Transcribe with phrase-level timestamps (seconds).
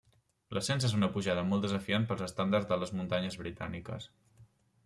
[0.57, 4.13] L'ascens és una pujada molt desafiant per als estàndards de les muntanyes britàniques.